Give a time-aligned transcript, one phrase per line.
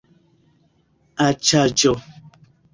[1.27, 1.95] aĉaĵo